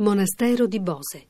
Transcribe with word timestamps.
Monastero 0.00 0.68
di 0.68 0.78
Bose. 0.78 1.26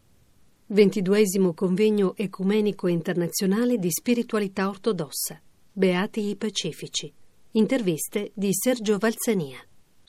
Ventiduesimo 0.67 1.55
convegno 1.55 2.15
ecumenico 2.15 2.87
internazionale 2.87 3.79
di 3.79 3.91
spiritualità 3.91 4.69
ortodossa. 4.69 5.41
Beati 5.73 6.29
i 6.29 6.37
Pacifici. 6.37 7.11
Interviste 7.53 8.31
di 8.35 8.51
Sergio 8.53 8.99
Valsania. 8.99 9.57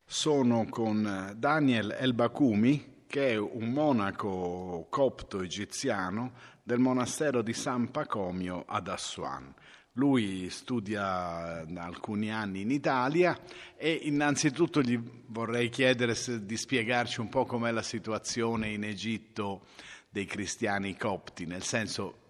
Sono 0.05 0.65
con 0.69 1.35
Daniel 1.37 1.95
El-Bakumi, 1.97 3.03
che 3.07 3.29
è 3.29 3.37
un 3.37 3.69
monaco 3.69 4.87
copto 4.89 5.41
egiziano 5.41 6.33
del 6.62 6.79
monastero 6.79 7.41
di 7.41 7.53
San 7.53 7.89
Pacomio 7.91 8.65
ad 8.67 8.89
Assuan. 8.89 9.53
Lui 10.00 10.50
studia 10.50 11.66
da 11.68 11.84
alcuni 11.84 12.31
anni 12.31 12.62
in 12.62 12.72
Italia 12.72 13.38
e 13.76 13.92
innanzitutto 13.92 14.81
gli 14.81 14.98
vorrei 15.28 15.68
chiedere 15.68 16.16
di 16.41 16.55
spiegarci 16.55 17.20
un 17.20 17.27
po' 17.27 17.45
com'è 17.45 17.70
la 17.72 17.81
situazione 17.81 18.70
in 18.70 18.85
Egitto 18.85 19.66
dei 20.09 20.26
cristiani 20.26 20.95
copti, 20.95 21.45
nel 21.45 21.63
senso 21.63 22.27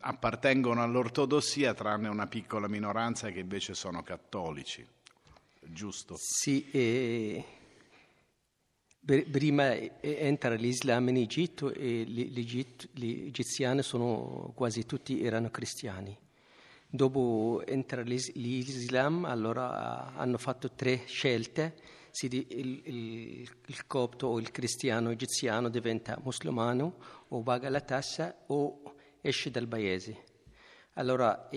appartengono 0.00 0.82
all'ortodossia 0.82 1.72
tranne 1.72 2.08
una 2.08 2.26
piccola 2.26 2.68
minoranza 2.68 3.30
che 3.30 3.40
invece 3.40 3.72
sono 3.72 4.02
cattolici, 4.02 4.86
giusto? 5.60 6.16
Sì, 6.18 6.68
eh, 6.70 7.44
prima 9.02 9.74
entra 10.00 10.54
l'Islam 10.54 11.08
in 11.08 11.16
Egitto 11.16 11.72
e 11.72 12.04
gli 12.04 12.66
egiziani 13.26 13.82
sono 13.82 14.52
quasi 14.54 14.84
tutti 14.84 15.22
erano 15.22 15.48
cristiani. 15.50 16.28
Dopo 16.92 17.62
entra 17.66 18.02
l'Islam, 18.02 19.24
allora 19.24 20.12
hanno 20.16 20.38
fatto 20.38 20.72
tre 20.72 21.02
scelte. 21.06 21.76
Il, 22.22 22.34
il, 22.34 23.48
il, 23.66 23.86
copto 23.86 24.26
o 24.26 24.40
il 24.40 24.50
cristiano 24.50 25.10
egiziano 25.10 25.68
diventa 25.68 26.18
musulmano 26.20 26.96
o 27.28 27.40
paga 27.42 27.70
la 27.70 27.80
tassa 27.80 28.34
o 28.48 28.94
esce 29.20 29.52
dal 29.52 29.68
paese. 29.68 30.24
Allora 30.94 31.48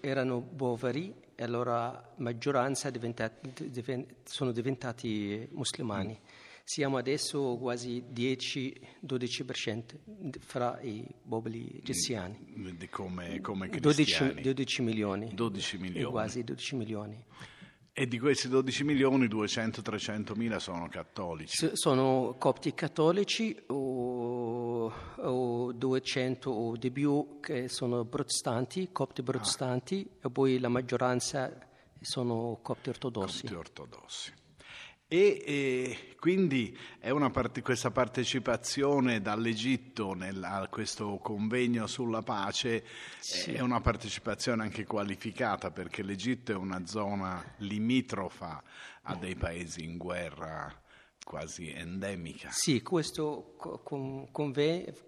erano 0.00 0.40
poveri 0.40 1.14
e 1.34 1.44
allora 1.44 2.14
maggioranza 2.16 2.88
diventati, 2.88 3.70
divent, 3.70 4.14
sono 4.24 4.52
diventati 4.52 5.46
musulmani. 5.52 6.18
Siamo 6.64 6.98
adesso 6.98 7.56
quasi 7.58 8.04
10-12% 8.12 10.40
fra 10.40 10.80
i 10.82 11.04
popoli 11.28 11.78
egiziani. 11.78 12.38
Come, 12.90 13.40
come 13.40 13.68
12, 13.68 14.40
12, 14.40 14.82
milioni. 14.82 15.34
12 15.34 15.78
milioni. 15.78 16.10
Quasi 16.10 16.44
12 16.44 16.76
milioni. 16.76 17.24
E 17.92 18.06
di 18.06 18.20
questi 18.20 18.48
12 18.48 18.84
milioni 18.84 19.26
200-300 19.26 20.36
mila 20.36 20.60
sono 20.60 20.88
cattolici? 20.88 21.70
sono 21.74 22.36
copti 22.38 22.72
cattolici 22.72 23.54
o, 23.66 24.92
o, 25.16 25.72
200 25.72 26.50
o 26.50 26.76
di 26.76 26.90
più 26.92 27.40
che 27.40 27.68
sono 27.68 28.04
protestanti, 28.04 28.90
copti 28.92 29.22
protestanti 29.22 30.08
ah. 30.08 30.28
e 30.28 30.30
poi 30.30 30.60
la 30.60 30.68
maggioranza 30.68 31.52
sono 32.00 32.60
copti 32.62 32.88
ortodossi. 32.88 33.42
Copti 33.42 33.54
ortodossi. 33.54 34.32
E, 35.12 35.42
e, 35.44 36.14
quindi 36.20 36.72
part- 37.32 37.62
questa 37.62 37.90
partecipazione 37.90 39.20
dall'Egitto 39.20 40.14
nel, 40.14 40.40
a 40.40 40.68
questo 40.70 41.18
convegno 41.20 41.88
sulla 41.88 42.22
pace 42.22 42.84
sì. 43.18 43.54
è 43.54 43.60
una 43.60 43.80
partecipazione 43.80 44.62
anche 44.62 44.84
qualificata 44.84 45.72
perché 45.72 46.04
l'Egitto 46.04 46.52
è 46.52 46.54
una 46.54 46.86
zona 46.86 47.44
limitrofa 47.56 48.62
a 49.02 49.16
dei 49.16 49.34
paesi 49.34 49.82
in 49.82 49.96
guerra 49.96 50.72
quasi 51.24 51.72
endemica. 51.72 52.50
Sì, 52.52 52.80
questo 52.80 53.56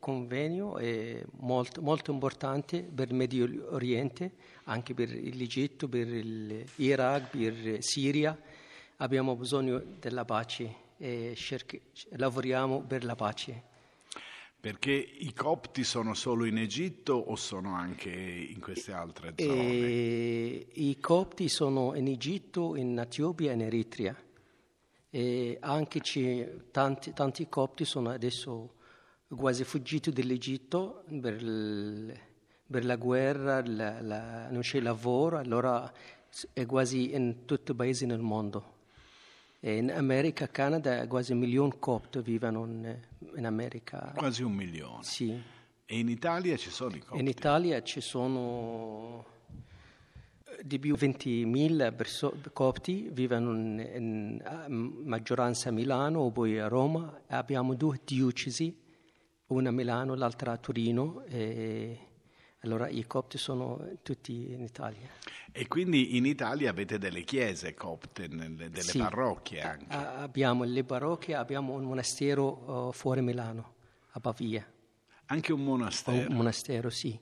convegno 0.00 0.78
è 0.78 1.22
molto, 1.38 1.80
molto 1.80 2.10
importante 2.10 2.82
per 2.82 3.10
il 3.10 3.14
Medio 3.14 3.72
Oriente, 3.72 4.32
anche 4.64 4.94
per 4.94 5.10
l'Egitto, 5.10 5.88
per 5.88 6.08
l'Iraq, 6.08 7.36
per 7.36 7.76
Siria 7.84 8.36
abbiamo 9.02 9.34
bisogno 9.36 9.82
della 9.98 10.24
pace 10.24 10.74
e 10.96 11.34
cerchi, 11.36 11.80
lavoriamo 12.12 12.82
per 12.82 13.04
la 13.04 13.16
pace. 13.16 13.70
Perché 14.60 14.92
i 14.92 15.32
copti 15.34 15.82
sono 15.82 16.14
solo 16.14 16.44
in 16.44 16.56
Egitto 16.56 17.14
o 17.14 17.34
sono 17.34 17.74
anche 17.74 18.10
in 18.10 18.60
queste 18.60 18.92
altre 18.92 19.34
zone? 19.36 19.60
E 19.60 20.68
I 20.74 21.00
copti 21.00 21.48
sono 21.48 21.96
in 21.96 22.06
Egitto, 22.06 22.76
in 22.76 22.96
Etiopia 22.96 23.50
e 23.50 23.54
in 23.54 23.62
Eritrea. 23.62 24.16
E 25.10 25.56
anche 25.60 26.68
tanti, 26.70 27.12
tanti 27.12 27.48
copti 27.48 27.84
sono 27.84 28.10
adesso 28.10 28.74
quasi 29.26 29.64
fuggiti 29.64 30.12
dall'Egitto 30.12 31.04
per, 31.20 31.42
per 32.70 32.84
la 32.84 32.96
guerra, 32.96 33.66
la, 33.66 34.00
la, 34.00 34.48
non 34.48 34.60
c'è 34.60 34.78
lavoro, 34.78 35.38
allora 35.38 35.92
è 36.52 36.64
quasi 36.66 37.12
in 37.14 37.44
tutti 37.46 37.72
i 37.72 37.74
paesi 37.74 38.06
nel 38.06 38.20
mondo. 38.20 38.71
In 39.64 39.92
America, 39.92 40.48
Canada, 40.48 41.06
quasi 41.06 41.30
un 41.30 41.38
milione 41.38 41.76
copti 41.78 42.20
vivono 42.20 42.64
in, 42.64 42.98
in, 43.36 43.46
America. 43.46 44.12
Quasi 44.16 44.42
un 44.42 44.52
milione? 44.52 45.04
Sì. 45.04 45.40
E 45.86 45.98
in 45.98 46.08
Italia 46.08 46.56
ci 46.56 46.68
sono 46.68 46.96
i 46.96 46.98
copti? 46.98 47.20
In 47.20 47.28
Italia 47.28 47.80
ci 47.80 48.00
sono 48.00 49.24
eh, 50.46 50.62
di 50.64 50.80
più 50.80 50.96
20.000 50.96 51.94
perso- 51.94 52.34
copti, 52.52 53.08
vivono 53.12 53.52
in, 53.52 54.40
in, 54.66 54.92
maggioranza 55.04 55.68
a 55.68 55.72
Milano 55.72 56.18
o 56.18 56.32
poi 56.32 56.58
a 56.58 56.66
Roma. 56.66 57.22
Abbiamo 57.28 57.74
due 57.74 58.00
diocesi, 58.04 58.76
una 59.46 59.68
a 59.68 59.72
Milano, 59.72 60.14
l'altra 60.14 60.50
a 60.50 60.56
Torino. 60.56 61.22
E 61.28 61.98
allora 62.62 62.88
i 62.88 63.06
copti 63.06 63.38
sono 63.38 63.98
tutti 64.02 64.52
in 64.52 64.62
Italia. 64.62 65.08
E 65.50 65.66
quindi 65.66 66.16
in 66.16 66.26
Italia 66.26 66.70
avete 66.70 66.98
delle 66.98 67.22
chiese 67.22 67.74
copte, 67.74 68.28
delle 68.28 68.80
sì, 68.80 68.98
parrocchie 68.98 69.60
anche? 69.62 69.94
abbiamo 69.96 70.64
le 70.64 70.84
parrocchie, 70.84 71.34
abbiamo 71.34 71.74
un 71.74 71.84
monastero 71.84 72.88
uh, 72.88 72.92
fuori 72.92 73.20
Milano, 73.20 73.74
a 74.12 74.20
Pavia. 74.20 74.66
Anche 75.26 75.52
un 75.52 75.64
monastero? 75.64 76.28
Un 76.28 76.36
monastero, 76.36 76.88
sì. 76.88 77.18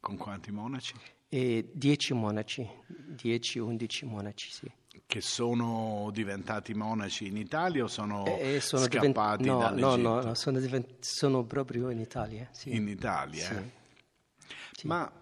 Con 0.00 0.16
quanti 0.16 0.50
monaci? 0.50 0.94
E 1.28 1.70
dieci 1.72 2.12
monaci, 2.12 2.68
dieci, 2.88 3.60
undici 3.60 4.04
monaci, 4.04 4.50
sì. 4.50 4.72
Che 5.06 5.20
sono 5.20 6.10
diventati 6.12 6.74
monaci 6.74 7.28
in 7.28 7.36
Italia 7.36 7.84
o 7.84 7.86
sono, 7.86 8.24
eh, 8.26 8.56
eh 8.56 8.60
sono 8.60 8.82
scappati 8.84 9.44
divent- 9.44 9.74
no? 9.74 9.94
No, 9.94 9.96
no, 9.96 10.22
no 10.22 10.34
sono, 10.34 10.58
divent- 10.58 11.04
sono, 11.04 11.44
proprio 11.44 11.90
in 11.90 12.00
Italia. 12.00 12.48
Sì. 12.50 12.74
In 12.74 12.88
Italia? 12.88 13.44
Sì. 13.44 13.78
Sì. 14.80 14.86
Ma 14.86 15.12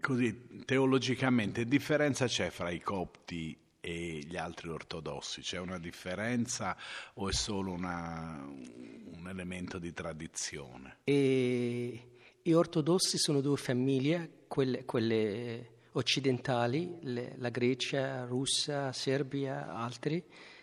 così 0.00 0.62
teologicamente, 0.64 1.64
differenza 1.64 2.26
c'è 2.26 2.50
fra 2.50 2.70
i 2.70 2.80
copti 2.80 3.58
e 3.80 4.20
gli 4.24 4.36
altri 4.36 4.68
ortodossi? 4.68 5.40
C'è 5.40 5.58
una 5.58 5.80
differenza 5.80 6.76
o 7.14 7.28
è 7.28 7.32
solo 7.32 7.72
una, 7.72 8.46
un 8.46 9.26
elemento 9.26 9.80
di 9.80 9.92
tradizione? 9.92 10.98
E 11.02 12.10
gli 12.40 12.52
ortodossi 12.52 13.18
sono 13.18 13.40
due 13.40 13.56
famiglie, 13.56 14.44
quelle, 14.46 14.84
quelle 14.84 15.70
occidentali, 15.92 16.98
le, 17.00 17.34
la 17.38 17.48
Grecia, 17.48 18.24
Russia, 18.24 18.92
Serbia, 18.92 19.74
altri, 19.74 20.22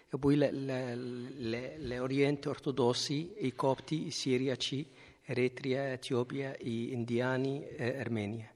e 0.09 0.17
poi 0.17 0.37
le, 0.37 0.49
le, 0.53 0.95
le, 0.95 1.77
le 1.77 1.99
Oriente 1.99 2.47
ortodossi, 2.47 3.33
i 3.39 3.53
copti, 3.53 4.07
i 4.07 4.11
siriaci, 4.11 4.87
Eritrea, 5.23 5.91
Etiopia, 5.91 6.55
gli 6.59 6.91
indiani 6.91 7.65
e 7.65 7.99
Armenia. 7.99 8.51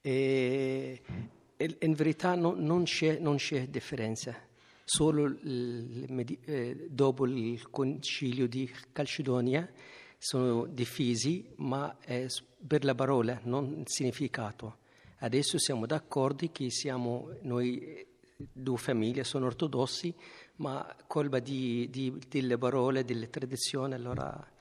E, 0.00 1.02
in 1.56 1.94
verità 1.94 2.34
no, 2.34 2.54
non, 2.56 2.84
c'è, 2.84 3.18
non, 3.18 3.36
c'è, 3.36 3.68
differenza, 3.68 4.36
solo 4.84 5.24
il, 5.24 6.38
eh, 6.44 6.86
dopo 6.90 7.26
il 7.26 7.70
concilio 7.70 8.46
di 8.46 8.70
Calcedonia 8.92 9.68
sono 10.18 10.66
divisi, 10.66 11.52
ma 11.56 11.96
per 12.66 12.84
la 12.84 12.94
parola, 12.94 13.40
non 13.44 13.78
il 13.78 13.88
significato. 13.88 14.78
Adesso 15.18 15.58
siamo 15.58 15.86
d'accordo 15.86 16.48
che 16.50 16.70
siamo 16.70 17.30
noi 17.42 18.06
due 18.36 18.76
famiglie, 18.76 19.24
sono 19.24 19.46
ortodossi, 19.46 20.14
ma 20.56 20.96
colpa 21.06 21.38
di, 21.38 21.88
di, 21.90 22.18
delle 22.28 22.58
parole, 22.58 23.04
delle 23.04 23.30
tradizioni, 23.30 23.94
allora 23.94 24.52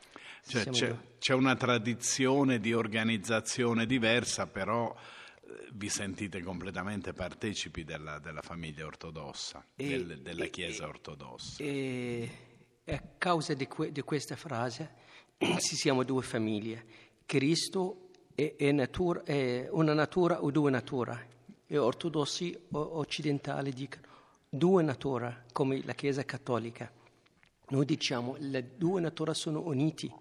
cioè, 0.46 0.66
c'è, 0.66 0.96
c'è, 1.20 1.34
una 1.34 1.56
tradizione 1.56 2.60
di 2.60 2.74
organizzazione 2.74 3.86
diversa, 3.86 4.46
però 4.48 4.94
eh, 4.94 5.70
vi 5.74 5.90
sentite 5.90 6.42
completamente 6.42 7.14
partecipi 7.14 7.84
della, 7.84 8.20
della 8.20 8.42
famiglia 8.42 8.86
ortodossa, 8.86 9.66
e, 9.76 9.88
del, 9.88 10.22
della 10.22 10.46
Chiesa 10.48 10.84
e, 10.84 10.88
ortodossa. 10.88 11.64
E, 11.64 12.30
a 12.86 13.02
causa 13.18 13.54
di, 13.54 13.68
que, 13.68 13.92
di, 13.92 14.02
questa 14.02 14.36
frase 14.36 14.96
ci 15.38 15.76
siamo 15.76 16.04
due 16.04 16.22
famiglie. 16.22 16.86
Cristo 17.26 18.10
è, 18.36 18.56
è, 18.58 18.72
natura, 18.72 19.24
è 19.24 19.68
una 19.72 19.94
natura 19.94 20.44
o 20.44 20.52
due 20.52 20.70
nature. 20.70 21.32
E 21.66 21.78
ortodossi 21.78 22.56
o 22.72 22.98
occidentali 22.98 23.72
dicono 23.72 24.06
due 24.50 24.84
nature, 24.84 25.46
come 25.54 25.82
la 25.84 25.94
Chiesa 25.94 26.24
cattolica. 26.24 26.92
Noi 27.70 27.86
diciamo 27.86 28.36
le 28.40 28.76
due 28.76 29.02
nature 29.02 29.34
sono 29.34 29.62
unite, 29.62 30.06
in 30.06 30.12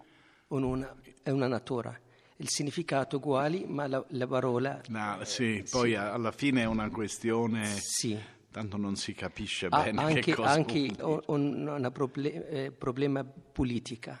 una, 0.61 0.95
è 1.23 1.29
una 1.31 1.47
natura. 1.47 1.97
Il 2.37 2.49
significato 2.49 3.17
uguale, 3.17 3.65
ma 3.65 3.87
la, 3.87 4.03
la 4.09 4.27
parola... 4.27 4.81
No, 4.89 5.19
sì, 5.23 5.63
poi 5.69 5.89
Sì. 5.91 5.95
alla 5.95 6.31
fine 6.31 6.61
è 6.61 6.65
una 6.65 6.89
questione, 6.89 7.65
Sì. 7.65 8.19
tanto 8.51 8.77
non 8.77 8.95
si 8.95 9.13
capisce 9.13 9.67
Ha 9.69 9.83
bene 9.83 10.01
anche, 10.01 10.19
che 10.21 10.33
cosa 10.35 10.49
anche 10.49 10.93
un, 11.27 11.67
una 11.67 11.91
proble- 11.91 12.49
eh, 12.49 12.71
problema 12.71 13.23
politica 13.23 14.19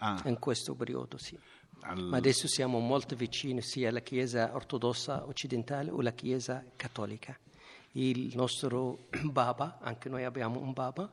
Ah, 0.00 0.22
in 0.26 0.38
questo 0.38 0.74
periodo, 0.74 1.18
sì. 1.18 1.36
al- 1.80 2.04
Ma 2.04 2.18
adesso 2.18 2.46
siamo 2.46 2.78
molto 2.78 3.16
vicini 3.16 3.60
sia 3.62 3.88
alla 3.88 4.00
Chiesa 4.00 4.54
ortodossa 4.54 5.26
occidentale 5.26 5.90
o 5.90 5.98
alla 5.98 6.12
Chiesa 6.12 6.64
cattolica. 6.76 7.36
Il 7.92 8.32
nostro 8.36 9.08
Baba, 9.24 9.78
anche 9.80 10.08
noi 10.08 10.22
abbiamo 10.22 10.60
un 10.60 10.72
Baba 10.72 11.10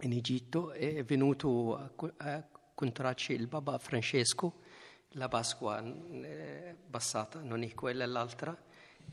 in 0.00 0.12
Egitto, 0.12 0.72
è 0.72 1.04
venuto 1.04 1.76
a, 1.76 1.90
a 2.16 2.44
incontrarci 2.82 3.32
il 3.32 3.48
Baba 3.48 3.76
Francesco, 3.78 4.60
la 5.12 5.26
Pasqua 5.28 5.82
eh, 5.82 6.76
passata, 6.88 7.40
non 7.40 7.62
è 7.64 7.74
quella 7.74 8.06
l'altra, 8.06 8.56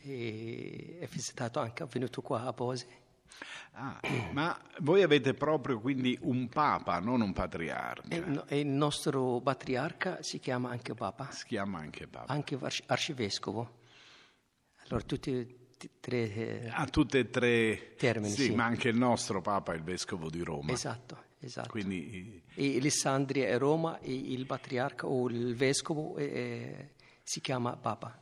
e 0.01 0.97
è 0.99 1.07
visitato 1.07 1.59
anche, 1.59 1.83
è 1.83 1.87
venuto 1.87 2.21
qua 2.21 2.43
a 2.43 2.51
Bose. 2.53 3.03
Ah, 3.71 3.99
ma 4.31 4.57
voi 4.79 5.01
avete 5.01 5.33
proprio 5.33 5.79
quindi 5.79 6.17
un 6.21 6.47
papa, 6.47 6.99
non 6.99 7.21
un 7.21 7.33
patriarca. 7.33 8.07
E, 8.15 8.19
no- 8.19 8.45
il 8.49 8.67
nostro 8.67 9.41
patriarca 9.41 10.21
si 10.21 10.39
chiama 10.39 10.69
anche 10.69 10.93
Papa. 10.93 11.31
Si 11.31 11.45
chiama 11.45 11.79
anche 11.79 12.07
papa. 12.07 12.31
anche 12.31 12.57
arci- 12.61 12.83
arcivescovo. 12.85 13.79
Allora 14.87 15.03
tutti 15.03 15.31
e 15.31 15.89
tre... 15.99 16.33
eh, 16.33 16.69
Ha 16.71 16.85
tutte 16.85 17.19
e 17.19 17.29
tre 17.29 17.95
Termini, 17.97 18.31
sì, 18.31 18.43
sì. 18.43 18.53
ma 18.53 18.63
anche 18.65 18.87
il 18.89 18.95
nostro 18.97 19.41
papa 19.41 19.73
è 19.73 19.75
il 19.75 19.83
vescovo 19.83 20.29
di 20.29 20.41
Roma. 20.41 20.71
esatto, 20.71 21.23
esatto. 21.45 21.69
Quindi 21.69 22.41
E 22.55 22.77
Alessandria 22.77 23.47
è 23.47 23.57
Roma 23.57 23.99
e 23.99 24.13
il 24.13 24.45
patriarca 24.45 25.07
o 25.07 25.27
il 25.29 25.55
vescovo 25.55 26.17
eh, 26.17 26.91
si 27.23 27.41
chiama 27.41 27.75
Papa. 27.77 28.19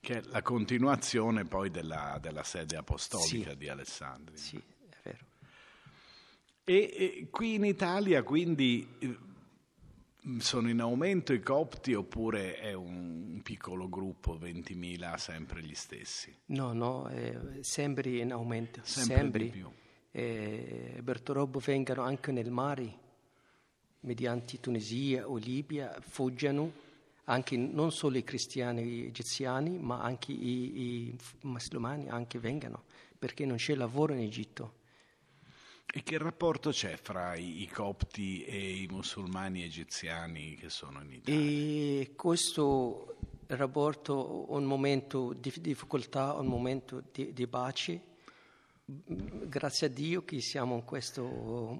che 0.00 0.18
è 0.18 0.22
la 0.26 0.42
continuazione 0.42 1.44
poi 1.44 1.70
della, 1.70 2.18
della 2.20 2.42
sede 2.42 2.76
apostolica 2.76 3.50
Sì. 3.50 3.56
di 3.56 3.68
Alessandria. 3.68 4.36
Sì, 4.36 4.56
è 4.56 4.96
vero. 5.02 5.24
E, 6.64 6.74
e 6.96 7.28
qui 7.30 7.54
in 7.54 7.64
Italia 7.64 8.22
quindi 8.22 8.86
eh, 8.98 9.16
sono 10.38 10.68
in 10.68 10.80
aumento 10.80 11.32
i 11.32 11.40
copti 11.40 11.94
oppure 11.94 12.56
è 12.56 12.72
un 12.74 13.40
piccolo 13.42 13.88
gruppo, 13.88 14.36
20.000, 14.38 15.14
sempre 15.16 15.62
gli 15.62 15.74
stessi? 15.74 16.34
No, 16.46 16.72
no, 16.74 17.06
è 17.08 17.34
sempre 17.62 18.10
in 18.18 18.32
aumento. 18.32 18.80
Sempre 18.84 19.14
Sempre. 19.16 19.42
di 19.44 19.50
più. 19.50 19.70
Eh, 20.12 21.00
Bertolobbo 21.02 21.58
vengono 21.60 22.02
anche 22.02 22.32
nel 22.32 22.50
mare, 22.50 22.98
mediante 24.00 24.58
Tunisia 24.60 25.28
o 25.28 25.36
Libia, 25.36 25.96
fuggono 26.00 26.88
anche 27.24 27.56
non 27.56 27.92
solo 27.92 28.18
i 28.18 28.24
cristiani 28.24 29.06
egiziani, 29.06 29.78
ma 29.78 30.00
anche 30.00 30.32
i, 30.32 31.06
i 31.08 31.18
musulmani 31.42 32.08
anche 32.08 32.38
vengono, 32.38 32.84
perché 33.18 33.46
non 33.46 33.56
c'è 33.56 33.74
lavoro 33.74 34.12
in 34.12 34.20
Egitto. 34.20 34.78
E 35.92 36.02
che 36.02 36.18
rapporto 36.18 36.70
c'è 36.70 36.96
fra 36.96 37.34
i, 37.34 37.62
i 37.62 37.66
copti 37.68 38.44
e 38.44 38.82
i 38.82 38.86
musulmani 38.88 39.64
egiziani 39.64 40.54
che 40.54 40.70
sono 40.70 41.02
in 41.02 41.12
Italia? 41.12 41.40
E 41.40 42.12
questo 42.14 43.16
rapporto, 43.48 44.52
un 44.52 44.64
momento 44.64 45.32
di 45.32 45.52
difficoltà, 45.58 46.34
un 46.34 46.46
momento 46.46 47.02
di, 47.12 47.32
di 47.32 47.46
pace, 47.48 48.00
grazie 48.94 49.86
a 49.86 49.90
Dio 49.90 50.24
che 50.24 50.40
siamo 50.40 50.74
in 50.74 50.84
questo 50.84 51.22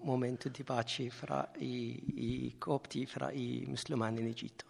momento 0.03 0.49
di 0.49 0.62
pace 0.62 1.11
fra 1.11 1.51
i, 1.59 2.47
i 2.47 2.55
copti, 2.59 3.07
fra 3.07 3.31
i 3.33 3.65
musulmani 3.67 4.21
in 4.21 4.27
Egitto. 4.27 4.67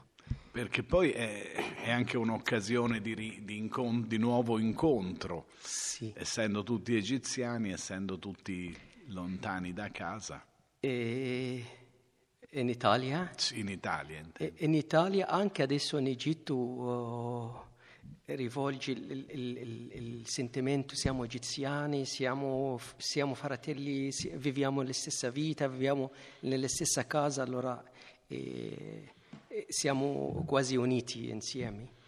Perché 0.53 0.83
poi 0.83 1.11
è, 1.13 1.53
è 1.85 1.91
anche 1.91 2.17
un'occasione 2.17 3.01
di, 3.01 3.41
di 3.45 3.57
incon- 3.57 4.07
di 4.09 4.17
nuovo 4.17 4.59
incontro, 4.59 5.47
Sì. 5.61 6.13
essendo 6.17 6.63
tutti 6.65 6.97
egiziani, 6.97 7.71
essendo 7.73 8.19
tutti 8.19 8.77
lontani 9.07 9.73
da 9.73 9.91
casa, 9.91 10.45
E 10.81 11.65
in 12.53 12.69
Italia? 12.69 13.31
in 13.53 13.69
Italia. 13.69 14.19
intendo. 14.19 14.55
E 14.59 14.65
in 14.65 14.75
Italia, 14.75 15.29
anche 15.29 15.63
adesso 15.63 15.99
in 15.99 16.07
Egitto, 16.09 16.55
oh, 16.55 17.70
rivolge 18.27 18.93
il, 18.93 19.11
il- 19.29 19.57
il- 19.59 19.91
il 19.93 20.27
sentimento, 20.29 20.95
siamo 20.95 21.25
egiziani, 21.25 22.05
siamo, 22.07 22.79
siamo 22.97 23.35
fratelli, 23.35 24.11
viviamo 24.35 24.83
la 24.83 24.93
stessa 24.93 25.31
vita, 25.31 25.67
viviamo 25.69 26.13
nella 26.41 26.69
stessa 26.69 27.07
casa, 27.07 27.43
allora 27.43 27.83
eh, 28.29 29.13
eh, 29.49 29.67
siamo 29.69 30.45
quasi 30.47 30.77
uniti 30.77 31.29
insieme. 31.31 31.99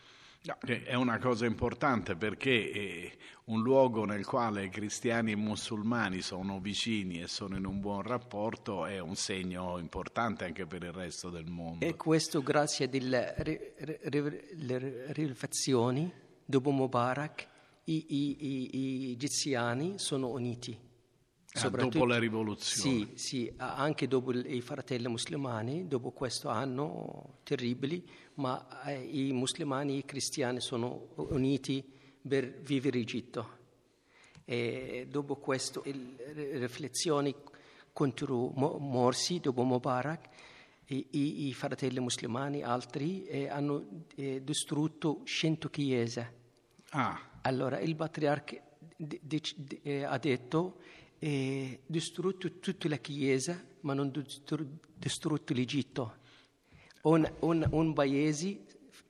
No, 0.44 0.56
è 0.60 0.94
una 0.94 1.18
cosa 1.18 1.46
importante 1.46 2.16
perché 2.16 2.70
è 2.72 3.16
un 3.44 3.62
luogo 3.62 4.04
nel 4.04 4.24
quale 4.26 4.68
cristiani 4.70 5.32
e 5.32 5.36
musulmani 5.36 6.20
sono 6.20 6.58
vicini 6.58 7.20
e 7.22 7.28
sono 7.28 7.56
in 7.56 7.64
un 7.64 7.78
buon 7.78 8.02
rapporto 8.02 8.84
è 8.84 8.98
un 8.98 9.14
segno 9.14 9.78
importante 9.78 10.44
anche 10.44 10.66
per 10.66 10.82
il 10.82 10.90
resto 10.92 11.30
del 11.30 11.44
mondo. 11.46 11.84
E 11.84 11.94
questo 11.94 12.42
grazie 12.42 12.88
alle 12.92 13.34
ri- 13.38 13.72
ri- 13.78 13.98
ri- 14.02 14.40
le 14.66 15.12
riflessioni 15.12 16.12
dopo 16.44 16.70
Mubarak, 16.70 17.46
i, 17.84 18.04
i- 18.08 18.36
i- 18.40 18.76
i 19.08 19.12
egiziani 19.12 19.94
sono 19.98 20.28
uniti. 20.28 20.76
Ah, 21.54 21.68
dopo 21.68 22.06
la 22.06 22.18
rivoluzione. 22.18 23.08
Sì, 23.14 23.16
sì, 23.16 23.52
anche 23.58 24.08
dopo 24.08 24.32
i 24.32 24.60
fratelli 24.62 25.06
musulmani, 25.08 25.86
dopo 25.86 26.10
questo 26.10 26.48
anno 26.48 27.40
terribile, 27.42 28.02
ma 28.34 28.82
eh, 28.86 29.02
i 29.02 29.32
musulmani 29.32 29.94
e 29.94 29.98
i 29.98 30.04
cristiani 30.06 30.60
sono 30.60 31.08
uniti 31.16 31.84
per 32.26 32.58
vivere 32.60 32.96
in 32.96 33.02
Egitto. 33.02 33.60
E 34.46 35.06
dopo 35.10 35.36
questo, 35.36 35.82
le 35.84 36.58
riflessioni 36.58 37.34
contro 37.92 38.50
Mo- 38.54 38.78
Morsi, 38.78 39.38
dopo 39.38 39.62
Mubarak, 39.62 40.28
i, 40.86 41.48
i- 41.48 41.52
fratelli 41.52 42.00
musulmani, 42.00 42.62
altri, 42.62 43.24
eh, 43.24 43.48
hanno 43.48 44.04
eh, 44.16 44.42
distrutto 44.42 45.20
100 45.24 45.68
chiese. 45.68 46.32
Ah, 46.90 47.28
Allora 47.42 47.78
il 47.80 47.94
patriarca 47.96 48.56
de- 48.96 49.20
dec- 49.22 49.54
de- 49.56 50.04
ha 50.04 50.16
detto 50.18 50.78
eh, 51.24 51.80
distrutto 51.86 52.58
tutta 52.58 52.88
la 52.88 52.96
Chiesa, 52.96 53.64
ma 53.82 53.94
non 53.94 54.10
distru- 54.10 54.66
distrutto 54.96 55.52
l'Egitto. 55.54 56.16
Un, 57.02 57.32
un- 57.40 57.68
un 57.70 57.92
paese 57.92 58.64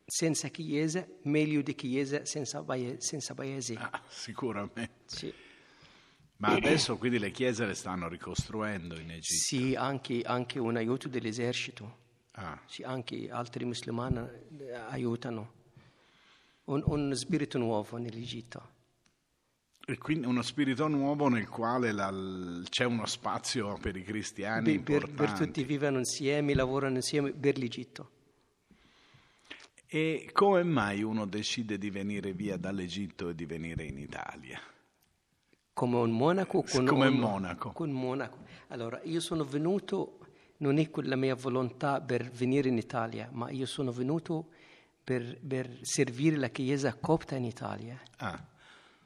senza 0.05 0.49
Chiesa 0.49 1.07
meglio 1.23 1.63
di 1.63 1.75
Chiesa 1.75 2.25
senza. 2.27 2.63
Senza 2.99 3.35
paese. 3.35 3.75
ah, 3.77 4.03
sicuramente. 4.09 4.91
Sì. 5.07 5.33
Ma 6.37 6.49
adesso 6.55 6.99
quindi 6.99 7.19
le 7.19 7.31
chiese 7.31 7.65
le 7.65 7.75
stanno 7.75 8.09
ricostruendo 8.09 8.99
in 8.99 9.11
Egitto. 9.13 9.43
Sì, 9.45 9.75
anche, 9.75 10.23
anche 10.23 10.59
un 10.59 10.77
aiuto 10.77 11.09
dell'esercito. 11.09 12.01
Ah, 12.33 12.61
Sì, 12.67 12.83
anche 12.83 13.31
altri 13.31 13.65
musulmani 13.65 14.19
aiutano. 14.89 15.53
Un, 16.65 16.83
un 16.87 17.15
spirito 17.17 17.59
nuovo 17.59 17.97
nell'Egitto. 17.97 18.81
E 19.85 19.99
quindi 19.99 20.27
uno 20.27 20.43
spirito 20.43 20.87
nuovo 20.87 21.29
nel 21.29 21.49
quale 21.49 21.91
la- 21.93 22.13
c'è 22.69 22.85
uno 22.85 23.05
spazio 23.07 23.77
per 23.81 23.97
i 23.97 24.03
cristiani 24.05 24.79
Per, 24.79 25.11
per- 25.11 25.33
tutti 25.33 25.65
vivono 25.65 25.99
insieme, 25.99 26.55
lavorano 26.55 26.97
insieme 26.97 27.33
per 27.33 27.59
l'Egitto. 27.59 28.11
E 29.89 30.31
come 30.33 30.63
mai 30.63 31.03
uno 31.03 31.27
decide 31.27 31.79
di 31.79 31.91
venire 31.91 32.33
via 32.33 32.57
dall'Egitto 32.57 33.29
e 33.31 33.35
di 33.35 33.45
venire 33.45 33.85
in 33.85 33.99
Italia? 33.99 34.59
Come 35.75 35.97
un 35.97 36.11
monaco? 36.13 36.63
Con 36.63 36.87
Come 36.87 37.09
un, 37.09 37.17
monaco. 37.17 37.73
Con 37.73 37.91
monaco. 37.91 38.39
Allora, 38.69 39.01
io 39.05 39.21
sono 39.21 39.45
venuto, 39.45 40.19
non 40.59 40.79
è 40.79 40.89
con 40.91 41.05
la 41.05 41.17
mia 41.17 41.35
volontà 41.35 42.01
per 42.01 42.31
venire 42.31 42.69
in 42.69 42.79
Italia, 42.79 43.29
ma 43.33 43.51
io 43.51 43.67
sono 43.67 43.91
venuto 43.91 44.51
per, 45.03 45.39
per 45.45 45.79
servire 45.83 46.37
la 46.37 46.49
Chiesa 46.49 46.95
copta 46.95 47.35
in 47.37 47.45
Italia. 47.45 48.01
Ah, 48.19 48.43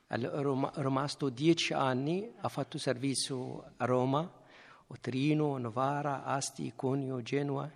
Allora, 0.08 0.54
ma- 0.54 0.72
rimasto 0.76 1.28
dieci 1.28 1.72
anni, 1.72 2.30
ho 2.40 2.48
fatto 2.48 2.78
servizio 2.78 3.72
a 3.76 3.84
Roma, 3.84 4.20
a 4.20 4.96
Torino, 5.00 5.58
Novara, 5.58 6.24
Asti, 6.24 6.72
Conio, 6.76 7.20
Genova. 7.22 7.68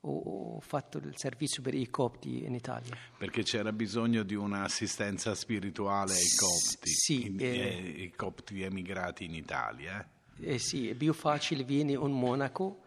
Ho, 0.00 0.54
ho 0.56 0.60
fatto 0.60 0.98
il 0.98 1.14
servizio 1.16 1.62
per 1.62 1.74
i 1.74 1.88
copti 1.90 2.44
in 2.44 2.54
Italia. 2.54 2.96
perché 3.18 3.42
c'era 3.42 3.72
bisogno 3.72 4.22
di 4.22 4.34
un'assistenza 4.34 5.34
spirituale 5.34 6.12
ai 6.14 6.34
copti, 6.36 6.88
sì, 6.90 7.26
in- 7.26 7.40
eh. 7.40 7.44
eh, 7.44 8.02
i 8.04 8.12
copti 8.14 8.62
emigrati 8.62 9.24
in 9.24 9.34
Italia. 9.34 10.00
eh? 10.38 10.54
Eh 10.54 10.58
sì, 10.58 10.88
è 10.90 10.94
più 10.94 11.12
facile 11.12 11.64
viene 11.64 11.94
un 11.96 12.12
monaco 12.12 12.80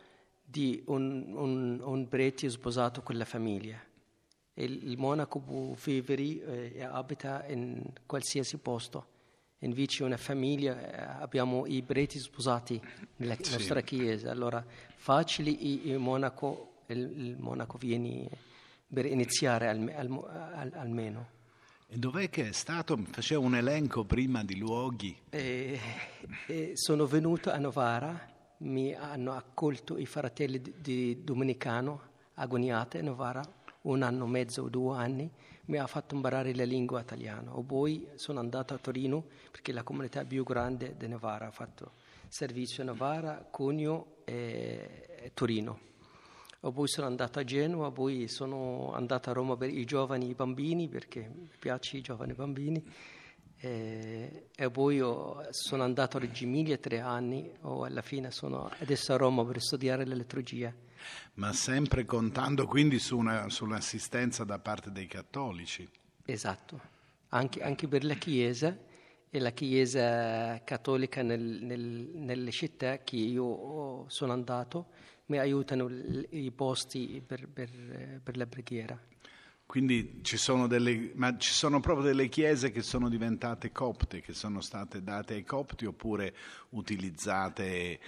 di 0.43 0.81
un, 0.87 1.33
un, 1.35 1.81
un 1.83 2.07
prete 2.07 2.49
sposato 2.49 3.01
con 3.01 3.17
la 3.17 3.25
famiglia. 3.25 3.79
Il, 4.63 4.97
monaco 4.97 5.39
può 5.39 5.73
vivere 5.83 6.23
eh, 6.23 6.71
e 6.75 6.83
abita 6.83 7.45
in 7.47 7.81
qualsiasi 8.05 8.57
posto 8.57 9.07
invece 9.59 10.03
una 10.03 10.17
famiglia, 10.17 10.79
eh, 10.79 11.21
abbiamo 11.21 11.65
i 11.65 11.81
preti 11.83 12.17
sposati 12.19 12.81
nella 13.17 13.35
Sì. 13.39 13.51
nostra 13.53 13.81
chiesa, 13.81 14.31
allora 14.31 14.63
facile 14.95 15.49
il, 15.49 15.97
monaco, 15.97 16.83
il, 16.87 16.97
il 16.99 17.37
monaco 17.37 17.77
viene 17.77 18.29
per 18.91 19.05
iniziare 19.05 19.67
al- 19.67 19.93
al- 19.95 20.51
al- 20.55 20.71
almeno. 20.75 21.29
E 21.87 21.97
dov'è 21.97 22.29
che 22.29 22.49
è 22.49 22.51
stato? 22.53 22.97
Faceva 23.11 23.41
un 23.41 23.55
elenco 23.55 24.05
prima 24.05 24.43
di 24.43 24.57
luoghi. 24.57 25.17
E, 25.29 25.79
e 26.47 26.71
sono 26.75 27.05
venuto 27.05 27.51
a 27.51 27.57
Novara, 27.57 28.27
mi 28.59 28.93
hanno 28.93 29.33
accolto 29.33 29.97
i 29.97 30.05
fratelli 30.05 30.61
di, 30.61 30.73
di 30.79 31.23
Domenicano 31.23 32.01
a 32.35 32.45
Goniate, 32.45 33.01
Novara, 33.01 33.43
un 33.81 34.01
anno 34.01 34.25
e 34.25 34.29
mezzo 34.29 34.63
o 34.63 34.69
due 34.69 34.97
anni, 34.97 35.31
mi 35.65 35.77
ha 35.77 35.87
fatto 35.87 36.15
imparare 36.15 36.53
la 36.55 36.63
lingua 36.63 37.01
italiana. 37.01 37.53
E 37.55 37.63
poi 37.63 38.07
sono 38.15 38.39
andato 38.39 38.73
a 38.73 38.77
Torino, 38.77 39.25
perché 39.51 39.71
la 39.71 39.83
comunità 39.83 40.23
più 40.25 40.43
grande 40.43 40.95
di 40.97 41.07
Novara 41.07 41.47
ha 41.47 41.51
fatto 41.51 41.91
servizio 42.27 42.83
a 42.83 42.87
Novara, 42.87 43.47
Cuneo 43.49 44.17
e, 44.25 45.31
Torino. 45.33 45.79
E 46.61 46.71
poi 46.71 46.87
sono 46.87 47.07
andato 47.07 47.39
a 47.39 47.43
Genova, 47.43 47.91
poi 47.91 48.27
sono 48.27 48.91
andato 48.93 49.29
a 49.29 49.33
Roma 49.33 49.55
per 49.55 49.69
i 49.69 49.85
giovani 49.85 50.33
bambini, 50.33 50.89
perché 50.89 51.31
mi 51.33 51.49
piace 51.57 51.97
i 51.97 52.01
giovani 52.01 52.33
bambini. 52.33 52.83
E, 53.61 54.47
e 54.55 54.71
poi 54.71 54.99
sono 55.49 55.83
andato 55.83 56.17
a 56.17 56.19
Reggio 56.19 56.45
Emilia 56.45 56.77
tre 56.77 56.99
anni, 56.99 57.49
o 57.61 57.83
alla 57.83 58.01
fine 58.01 58.31
sono 58.31 58.69
adesso 58.79 59.13
a 59.13 59.17
Roma 59.17 59.45
per 59.45 59.61
studiare 59.61 60.05
la 60.05 60.15
liturgia. 60.15 60.73
Ma 61.35 61.53
sempre 61.53 62.05
contando 62.05 62.65
quindi 62.65 62.99
su 62.99 63.17
una- 63.17 63.49
sull'assistenza 63.49 64.43
da 64.43 64.59
parte 64.59 64.91
dei 64.91 65.07
cattolici. 65.07 65.87
Esatto, 66.25 66.79
anche, 67.29 67.61
anche 67.63 67.87
per 67.87 68.03
la 68.03 68.15
Chiesa 68.15 68.77
e 69.29 69.39
la 69.39 69.51
Chiesa 69.51 70.61
cattolica 70.63 71.21
nel- 71.21 71.59
nel- 71.63 72.09
nelle 72.13 72.51
città 72.51 72.99
che 72.99 73.15
io 73.15 73.43
ho- 73.43 74.09
sono 74.09 74.33
andato 74.33 74.87
mi 75.27 75.37
aiutano 75.37 75.87
i 76.31 76.51
posti 76.51 77.21
per, 77.25 77.47
per, 77.47 77.69
per 78.23 78.35
la 78.37 78.47
preghiera. 78.47 78.99
Quindi 79.69 80.21
ci 80.23 80.37
sono, 80.37 80.65
delle, 80.65 81.13
ci 81.37 81.51
sono 81.51 81.79
proprio 81.79 82.03
delle 82.03 82.27
chiese 82.27 82.71
che 82.71 82.81
sono 82.81 83.07
diventate 83.07 83.71
copte, 83.71 84.19
che 84.19 84.33
sono 84.33 84.61
state 84.61 85.03
date 85.03 85.35
ai 85.35 85.43
copti 85.43 85.85
oppure 85.85 86.33
utilizzate 86.69 87.63
eh, 87.63 87.99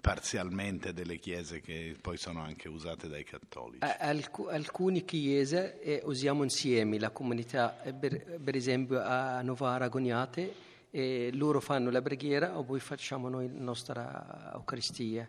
parzialmente 0.00 0.92
delle 0.92 1.18
chiese 1.18 1.60
che 1.60 1.94
poi 2.00 2.16
sono 2.16 2.40
anche 2.40 2.68
usate 2.68 3.06
dai 3.06 3.22
cattolici. 3.22 3.84
A- 3.84 3.98
alcu- 4.00 4.48
alcune 4.50 5.04
chiese 5.04 5.80
eh, 5.82 6.02
usiamo 6.04 6.42
insieme, 6.42 6.98
la 6.98 7.10
comunità, 7.10 7.80
eh, 7.84 7.92
per, 7.92 8.40
per 8.42 8.56
esempio 8.56 9.00
a 9.00 9.40
Novara 9.42 9.86
Goniate, 9.86 10.52
eh, 10.96 11.30
loro 11.32 11.60
fanno 11.60 11.90
la 11.90 12.00
preghiera 12.00 12.56
e 12.56 12.62
poi 12.64 12.78
facciamo 12.78 13.28
noi 13.28 13.52
la 13.52 13.60
nostra 13.60 14.52
Eucaristia. 14.54 15.28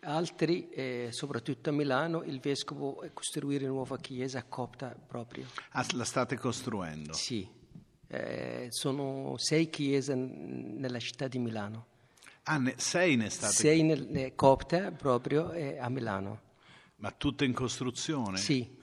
Altri, 0.00 0.68
eh, 0.68 1.08
soprattutto 1.10 1.70
a 1.70 1.72
Milano, 1.72 2.22
il 2.22 2.38
vescovo 2.38 3.00
eh, 3.02 3.12
costruire 3.14 3.64
una 3.64 3.72
nuova 3.72 3.96
chiesa 3.96 4.44
copta 4.44 4.94
proprio. 4.94 5.46
Ah, 5.70 5.86
la 5.92 6.04
state 6.04 6.36
costruendo? 6.36 7.14
Sì, 7.14 7.48
Eh, 8.08 8.66
sono 8.70 9.34
sei 9.36 9.68
chiese 9.68 10.14
nella 10.14 11.00
città 11.00 11.26
di 11.28 11.38
Milano. 11.38 11.86
Ah, 12.44 12.58
ne- 12.58 12.74
sei 12.76 13.16
ne 13.16 13.30
state, 13.30 13.52
Sei 13.52 13.82
nel, 13.82 14.06
ne- 14.06 14.34
copta 14.36 14.92
proprio 14.92 15.50
eh, 15.52 15.78
a 15.78 15.88
Milano. 15.88 16.40
ma 16.96 17.10
tutte 17.10 17.44
in 17.44 17.52
costruzione? 17.52 18.36
Sì. 18.36 18.78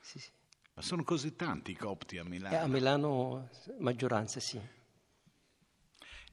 Sì, 0.00 0.18
sì. 0.20 0.30
Ma 0.74 0.82
sono 0.82 1.02
così 1.02 1.34
tanti 1.34 1.72
i 1.72 1.74
copti 1.74 2.18
a 2.18 2.22
Eh, 2.22 2.28
Milano. 2.28 2.58
a 2.58 2.66
Milano 2.68 3.48
maggioranza 3.78 4.38
sì. 4.40 4.60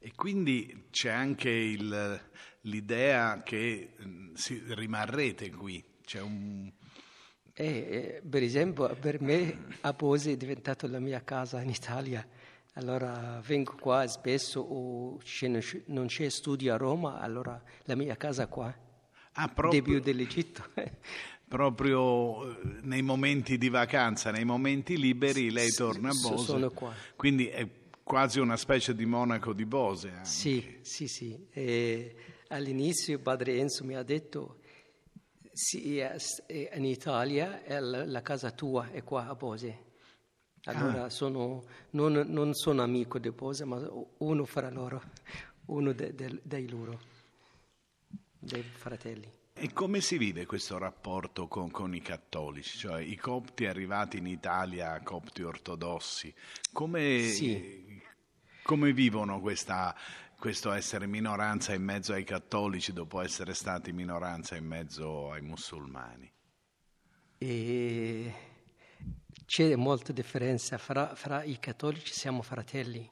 E 0.05 0.11
quindi 0.15 0.87
c'è 0.91 1.09
anche 1.11 1.49
il- 1.49 2.21
l'idea 2.61 3.41
che 3.41 3.93
mm, 4.05 4.33
si- 4.33 4.61
rimarrete 4.67 5.49
qui. 5.51 5.81
C'è 6.05 6.19
un... 6.19 6.69
E, 7.53 7.65
eh, 7.65 8.21
per 8.27 8.43
esempio 8.43 8.93
per 8.99 9.21
me 9.21 9.67
Apose 9.81 10.31
è 10.33 10.35
diventato 10.37 10.87
la 10.87 10.99
mia 10.99 11.23
casa 11.23 11.61
in 11.61 11.69
Italia. 11.69 12.27
Allora 12.73 13.39
vengo 13.45 13.75
qua 13.79 14.05
spesso 14.07 14.59
o 14.59 15.17
c'è- 15.23 15.47
non 15.85 16.07
c'è- 16.07 16.29
studio 16.29 16.73
a 16.73 16.77
Roma, 16.77 17.19
allora 17.19 17.61
la 17.83 17.95
mia 17.95 18.17
casa 18.17 18.47
qua, 18.47 18.75
Ah, 19.35 19.47
proprio, 19.47 19.81
più 19.83 19.99
dell'Egitto. 20.01 20.63
proprio 21.47 22.49
eh, 22.51 22.79
nei 22.81 23.01
momenti 23.03 23.57
di 23.57 23.69
vacanza, 23.69 24.31
nei 24.31 24.43
momenti 24.45 24.97
liberi, 24.97 25.51
lei 25.51 25.69
torna 25.71 26.09
a 26.09 26.13
so- 26.13 26.29
Bose. 26.31 26.43
sono 26.45 26.69
qua. 26.71 26.93
Quindi 27.15 27.45
è 27.47 27.65
quasi 28.03 28.39
una 28.39 28.57
specie 28.57 28.93
di 28.93 29.05
monaco 29.05 29.53
di 29.53 29.65
Bose. 29.65 30.09
anche. 30.09 30.25
Sì, 30.25 30.79
sì, 30.81 31.07
sì. 31.07 31.47
E 31.51 32.15
all'inizio 32.49 33.19
padre 33.19 33.57
Enzo 33.57 33.83
mi 33.85 33.95
ha 33.95 34.03
detto, 34.03 34.59
sì, 35.51 35.97
in 35.97 36.85
Italia 36.85 37.63
è 37.63 37.79
la, 37.79 38.21
casa 38.21 38.51
tua 38.51 38.91
è 38.91 39.03
qua 39.03 39.27
a 39.27 39.35
Bose. 39.35 39.91
Allora 40.65 41.09
sono, 41.09 41.65
non, 41.91 42.13
non 42.27 42.53
sono 42.53 42.81
amico 42.83 43.19
di 43.19 43.31
Bose, 43.31 43.65
ma 43.65 43.85
uno 44.19 44.45
fra 44.45 44.69
loro, 44.69 45.01
uno 45.65 45.91
de- 45.91 46.15
de- 46.15 46.39
dei 46.41 46.69
loro, 46.69 46.99
dei 48.39 48.63
fratelli. 48.63 49.29
E 49.55 49.71
come 49.71 50.01
si 50.01 50.17
vive 50.17 50.45
questo 50.45 50.77
rapporto 50.77 51.47
con, 51.47 51.69
con 51.69 51.93
i 51.93 52.01
cattolici, 52.01 52.77
cioè 52.77 53.01
i 53.01 53.15
copti 53.15 53.65
arrivati 53.65 54.17
in 54.17 54.25
Italia, 54.25 54.99
copti 55.01 55.43
ortodossi, 55.43 56.33
come, 56.71 57.27
Sì. 57.29 58.01
come 58.63 58.91
vivono 58.93 59.39
questa- 59.39 59.95
questo 60.39 60.71
essere 60.71 61.05
minoranza 61.07 61.73
in 61.73 61.83
mezzo 61.83 62.13
ai 62.13 62.23
cattolici 62.25 62.91
dopo 62.93 63.21
essere 63.21 63.53
stati 63.53 63.93
minoranza 63.93 64.55
in 64.57 64.65
mezzo 64.65 65.31
ai 65.31 65.41
musulmani? 65.41 66.29
E 67.37 68.33
c'è 69.45 69.75
molta 69.75 70.11
differenza 70.11 70.77
fra, 70.77 71.13
fra 71.15 71.43
i 71.43 71.59
cattolici, 71.59 72.11
siamo 72.11 72.41
fratelli 72.41 73.09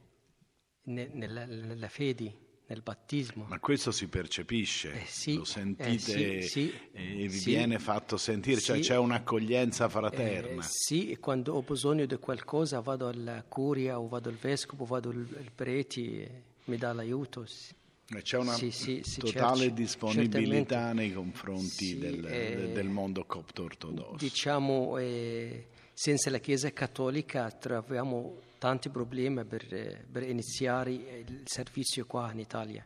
ne- 0.85 1.07
nella, 1.13 1.45
nella 1.45 1.87
fede, 1.87 2.40
nel 2.71 2.81
battesimo. 2.81 3.45
Ma 3.47 3.59
questo 3.59 3.91
si 3.91 4.07
percepisce, 4.07 4.93
Eh, 4.93 5.05
sì, 5.05 5.35
lo 5.35 5.43
sentite 5.43 6.37
eh, 6.37 6.41
sì, 6.41 6.47
sì, 6.49 6.73
e 6.93 7.27
vi 7.27 7.29
sì. 7.29 7.49
viene 7.49 7.77
fatto 7.79 8.17
sentire, 8.17 8.59
cioè 8.61 8.77
Sì. 8.77 8.83
c'è 8.83 8.97
un'accoglienza 8.97 9.85
Eh, 9.85 9.89
fraterna. 9.89 10.61
sì, 10.67 11.11
e 11.11 11.19
quando 11.19 11.53
ho 11.55 11.61
bisogno 11.61 12.05
di 12.05 12.15
qualcosa 12.17 12.79
vado 12.79 13.07
alla 13.07 13.43
curia 13.47 13.99
o 13.99 14.07
vado 14.07 14.29
al 14.29 14.35
vescovo, 14.35 14.85
vado 14.85 15.09
al, 15.09 15.51
prete, 15.53 16.43
mi 16.65 16.77
dà 16.77 16.93
l'aiuto. 16.93 17.45
sì. 17.45 17.73
E 18.13 18.21
C'è 18.23 18.37
una 18.37 18.53
Sì, 18.53 18.71
sì, 18.71 19.01
sì, 19.05 19.19
totale 19.21 19.59
certo, 19.59 19.73
disponibilità 19.75 20.75
certamente. 20.75 20.93
nei 20.93 21.13
confronti 21.13 21.85
Sì, 21.85 21.97
del, 21.97 22.25
eh, 22.25 22.69
del 22.73 22.89
mondo 22.89 23.23
copto 23.25 23.63
ortodosso. 23.63 24.17
Diciamo, 24.17 24.97
eh, 24.97 25.67
senza 25.93 26.29
la 26.29 26.39
Chiesa 26.39 26.71
cattolica 26.73 27.49
troviamo 27.51 28.37
tanti 28.61 28.89
problemi 28.89 29.43
per, 29.43 29.65
per 30.11 30.21
iniziare 30.21 30.91
il 30.93 31.41
servizio 31.45 32.05
qua 32.05 32.31
in 32.31 32.37
Italia, 32.37 32.85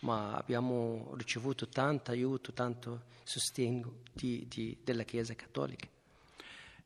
ma 0.00 0.34
abbiamo 0.34 1.12
ricevuto 1.14 1.68
tanto 1.68 2.10
aiuto, 2.10 2.52
tanto 2.52 3.04
sostegno 3.22 3.98
di- 4.12 4.44
di- 4.48 4.76
della 4.82 5.04
Chiesa 5.04 5.32
cattolica. 5.36 5.86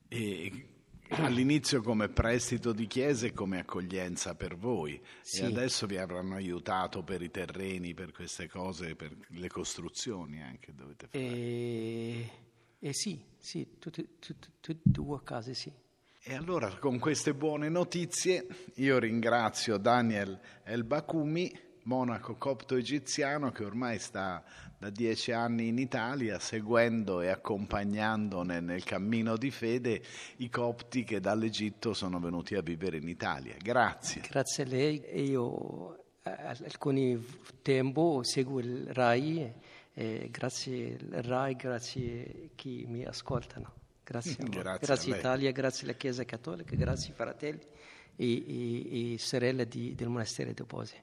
E 0.08 0.66
all'inizio 1.12 1.80
come 1.80 2.10
prestito 2.10 2.72
di 2.74 2.86
chiesa 2.86 3.24
e 3.24 3.32
come 3.32 3.60
accoglienza 3.60 4.34
per 4.34 4.54
voi 4.58 5.00
Sì. 5.22 5.40
e 5.40 5.44
adesso 5.46 5.86
vi 5.86 5.96
avranno 5.96 6.34
aiutato 6.34 7.02
per 7.02 7.22
i 7.22 7.30
terreni, 7.30 7.94
per 7.94 8.12
queste 8.12 8.48
cose, 8.50 8.96
per 8.96 9.16
le 9.28 9.48
costruzioni 9.48 10.42
anche 10.42 10.74
dovete 10.74 11.06
fare. 11.06 11.24
E, 11.24 12.30
e 12.80 12.92
sì, 12.92 13.18
sì, 13.38 13.78
tutte, 13.78 14.18
tutte 14.18 14.76
due 14.82 15.22
case 15.24 15.54
sì. 15.54 15.72
E 16.28 16.34
allora 16.34 16.68
con 16.80 16.98
queste 16.98 17.34
buone 17.34 17.68
notizie 17.68 18.48
io 18.74 18.98
ringrazio 18.98 19.76
Daniel 19.76 20.36
El 20.64 20.82
Bakumi, 20.82 21.56
monaco 21.84 22.34
copto 22.34 22.74
egiziano 22.74 23.52
che 23.52 23.62
ormai 23.64 24.00
sta 24.00 24.42
da 24.76 24.90
dieci 24.90 25.30
anni 25.30 25.68
in 25.68 25.78
Italia 25.78 26.40
seguendo 26.40 27.20
e 27.20 27.28
accompagnando 27.28 28.42
nel, 28.42 28.82
cammino 28.82 29.36
di 29.36 29.52
fede 29.52 30.02
i 30.38 30.50
copti 30.50 31.04
che 31.04 31.20
dall'Egitto 31.20 31.94
sono 31.94 32.18
venuti 32.18 32.56
a 32.56 32.60
vivere 32.60 32.96
in 32.96 33.06
Italia. 33.06 33.54
Grazie. 33.56 34.22
Grazie 34.28 34.64
a 34.64 34.66
lei, 34.66 35.04
io 35.30 36.06
alcuni 36.22 37.24
tempo 37.62 38.24
seguo 38.24 38.58
il 38.58 38.92
RAI, 38.92 39.54
e 39.94 40.28
grazie 40.32 40.98
al 41.12 41.22
RAI, 41.22 41.54
grazie 41.54 42.46
a 42.46 42.48
chi 42.56 42.84
mi 42.88 43.04
ascoltano. 43.04 43.75
Grazie. 44.08 44.36
Grazie 44.38 44.78
grazie. 44.86 45.16
Italia, 45.16 45.50
grazie 45.52 45.86
alla 45.88 45.96
Chiesa 45.96 46.24
Cattolica, 46.24 46.76
grazie 46.76 47.08
ai 47.10 47.14
fratelli 47.16 47.60
e, 48.16 48.34
e- 48.36 49.14
e 49.14 49.18
sorelle 49.18 49.66
di- 49.66 49.94
del 49.94 50.08
monastero 50.08 50.52
di 50.52 50.62
Opose. 50.62 51.02